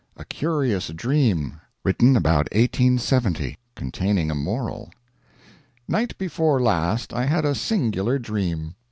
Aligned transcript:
A 0.17 0.25
CURIOUS 0.25 0.87
DREAM 0.95 1.61
[Written 1.83 2.17
about 2.17 2.47
1870.] 2.53 3.55
CONTAINING 3.75 4.31
A 4.31 4.33
MORAL 4.33 4.89
Night 5.87 6.17
before 6.17 6.59
last 6.59 7.13
I 7.13 7.25
had 7.25 7.45
a 7.45 7.53
singular 7.53 8.17
dream. 8.17 8.73